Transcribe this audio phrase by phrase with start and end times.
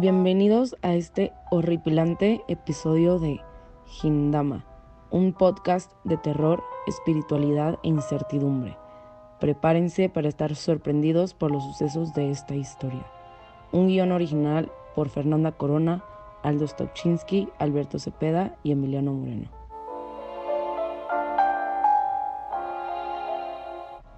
[0.00, 3.40] Bienvenidos a este horripilante episodio de
[4.00, 4.64] Hindama,
[5.10, 8.76] un podcast de terror, espiritualidad e incertidumbre.
[9.40, 13.04] Prepárense para estar sorprendidos por los sucesos de esta historia.
[13.72, 16.04] Un guion original por Fernanda Corona,
[16.44, 19.48] Aldo Stopchinski, Alberto Cepeda y Emiliano Moreno.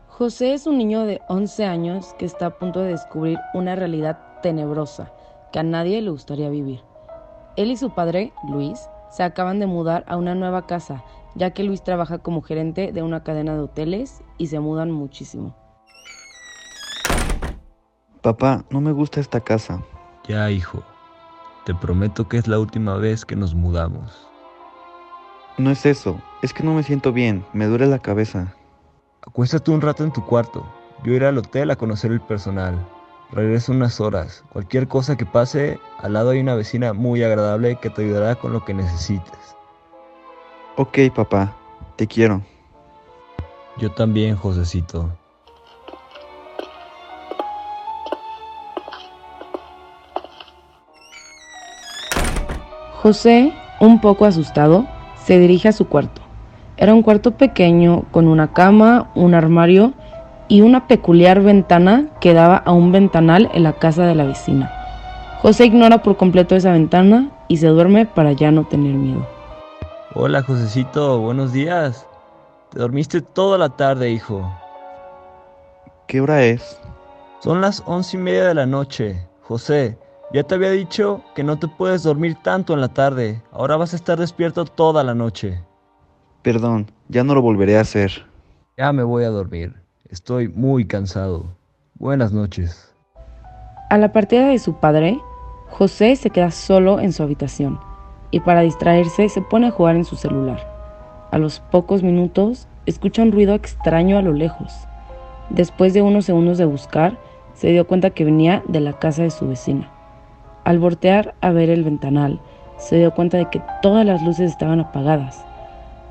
[0.09, 4.19] José es un niño de 11 años que está a punto de descubrir una realidad
[4.43, 5.11] tenebrosa
[5.53, 6.81] que a nadie le gustaría vivir.
[7.57, 11.05] Él y su padre, Luis, se acaban de mudar a una nueva casa,
[11.35, 15.55] ya que Luis trabaja como gerente de una cadena de hoteles y se mudan muchísimo.
[18.23, 19.83] Papá, no me gusta esta casa.
[20.29, 20.83] Ya, hijo.
[21.65, 24.29] Te prometo que es la última vez que nos mudamos.
[25.59, 28.55] No es eso, es que no me siento bien, me duele la cabeza.
[29.23, 30.65] Acuéstate un rato en tu cuarto.
[31.05, 32.79] Yo iré al hotel a conocer el personal.
[33.33, 34.45] Regreso unas horas.
[34.53, 38.53] Cualquier cosa que pase, al lado hay una vecina muy agradable que te ayudará con
[38.53, 39.57] lo que necesites.
[40.77, 41.57] Ok, papá,
[41.97, 42.43] te quiero.
[43.77, 45.09] Yo también, Josecito.
[52.95, 54.87] José, un poco asustado,
[55.25, 56.21] se dirige a su cuarto.
[56.77, 59.95] Era un cuarto pequeño con una cama, un armario
[60.51, 64.69] y una peculiar ventana que daba a un ventanal en la casa de la vecina.
[65.41, 69.25] José ignora por completo esa ventana y se duerme para ya no tener miedo.
[70.13, 72.05] Hola, Josecito, buenos días.
[72.71, 74.53] Te dormiste toda la tarde, hijo.
[76.09, 76.81] ¿Qué hora es?
[77.39, 79.25] Son las once y media de la noche.
[79.43, 79.97] José,
[80.33, 83.41] ya te había dicho que no te puedes dormir tanto en la tarde.
[83.53, 85.63] Ahora vas a estar despierto toda la noche.
[86.43, 88.27] Perdón, ya no lo volveré a hacer.
[88.77, 89.81] Ya me voy a dormir.
[90.11, 91.55] Estoy muy cansado.
[91.95, 92.93] Buenas noches.
[93.91, 95.21] A la partida de su padre,
[95.69, 97.79] José se queda solo en su habitación
[98.33, 100.59] y para distraerse se pone a jugar en su celular.
[101.31, 104.73] A los pocos minutos escucha un ruido extraño a lo lejos.
[105.49, 107.17] Después de unos segundos de buscar,
[107.55, 109.93] se dio cuenta que venía de la casa de su vecina.
[110.65, 112.41] Al voltear a ver el ventanal,
[112.79, 115.47] se dio cuenta de que todas las luces estaban apagadas.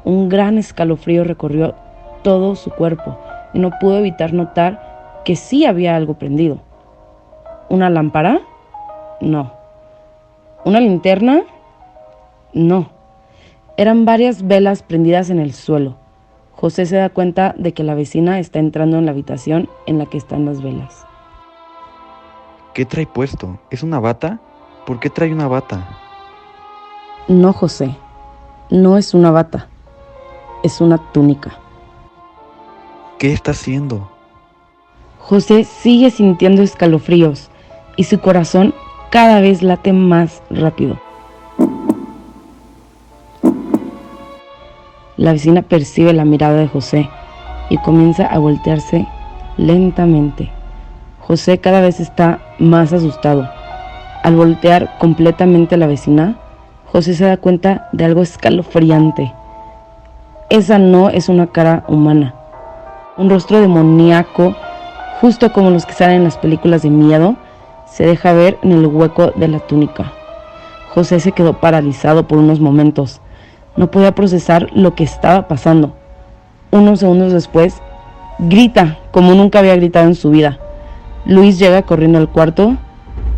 [0.06, 1.76] Un gran escalofrío recorrió
[2.24, 3.18] todo su cuerpo
[3.54, 6.60] no pudo evitar notar que sí había algo prendido.
[7.70, 8.42] ¿Una lámpara?
[9.22, 9.54] No.
[10.66, 11.44] ¿Una linterna?
[12.54, 12.90] No.
[13.78, 15.96] Eran varias velas prendidas en el suelo.
[16.56, 20.06] José se da cuenta de que la vecina está entrando en la habitación en la
[20.06, 21.06] que están las velas.
[22.74, 23.60] ¿Qué trae puesto?
[23.70, 24.40] ¿Es una bata?
[24.86, 25.88] ¿Por qué trae una bata?
[27.28, 27.96] No, José.
[28.70, 29.68] No es una bata.
[30.64, 31.52] Es una túnica.
[33.20, 34.10] ¿Qué está haciendo?
[35.20, 37.50] José sigue sintiendo escalofríos
[37.98, 38.74] y su corazón
[39.10, 40.98] cada vez late más rápido.
[45.18, 47.10] La vecina percibe la mirada de José
[47.70, 49.06] y comienza a voltearse
[49.58, 50.50] lentamente.
[51.20, 53.50] José cada vez está más asustado.
[54.24, 56.40] Al voltear completamente a la vecina,
[56.86, 59.34] José se da cuenta de algo escalofriante.
[60.50, 62.39] Esa no es una cara humana.
[63.20, 64.56] Un rostro demoníaco,
[65.20, 67.36] justo como los que salen en las películas de miedo,
[67.86, 70.14] se deja ver en el hueco de la túnica.
[70.94, 73.20] José se quedó paralizado por unos momentos.
[73.76, 75.98] No podía procesar lo que estaba pasando.
[76.72, 77.82] Unos segundos después,
[78.40, 80.58] grita como nunca había gritado en su vida.
[81.26, 82.78] Luis llega corriendo al cuarto,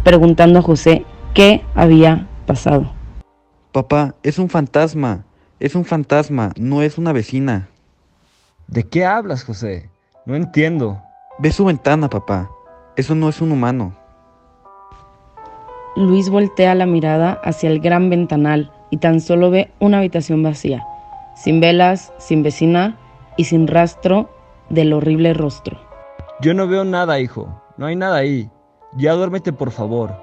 [0.03, 2.91] preguntando a José qué había pasado.
[3.71, 5.23] Papá, es un fantasma.
[5.59, 7.70] Es un fantasma, no es una vecina.
[8.71, 9.89] ¿De qué hablas, José?
[10.25, 11.01] No entiendo.
[11.39, 12.49] Ve su ventana, papá.
[12.95, 13.93] Eso no es un humano.
[15.97, 20.85] Luis voltea la mirada hacia el gran ventanal y tan solo ve una habitación vacía,
[21.35, 22.97] sin velas, sin vecina
[23.35, 24.29] y sin rastro
[24.69, 25.77] del horrible rostro.
[26.39, 27.49] Yo no veo nada, hijo.
[27.75, 28.49] No hay nada ahí.
[28.95, 30.13] Ya duérmete, por favor.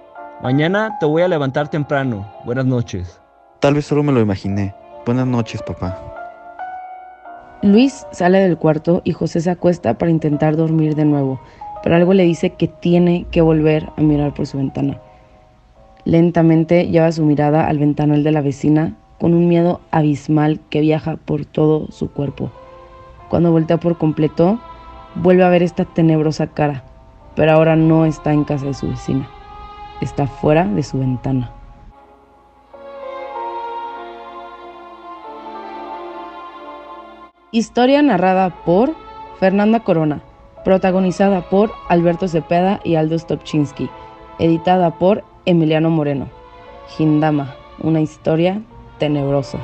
[0.43, 2.26] Mañana te voy a levantar temprano.
[2.46, 3.20] Buenas noches.
[3.61, 4.75] Tal vez solo me lo imaginé.
[5.05, 6.07] Buenas noches, papá.
[7.62, 11.40] Luis sale del cuarto y José se acuesta para intentar dormir de nuevo,
[11.82, 15.00] pero algo le dice que tiene que volver a mirar por su ventana.
[16.05, 21.16] Lentamente lleva su mirada al ventanal de la vecina con un miedo abismal que viaja
[21.16, 22.52] por todo su cuerpo.
[23.28, 24.60] Cuando voltea por completo,
[25.16, 26.84] vuelve a ver esta tenebrosa cara,
[27.34, 29.28] pero ahora no está en casa de su vecina,
[30.00, 31.57] está fuera de su ventana.
[37.50, 38.94] Historia narrada por
[39.40, 40.20] Fernanda Corona,
[40.64, 43.88] protagonizada por Alberto Cepeda y Aldo Stopchinski,
[44.38, 46.28] editada por Emiliano Moreno.
[46.88, 48.60] Gindama, una historia
[48.98, 49.58] tenebrosa.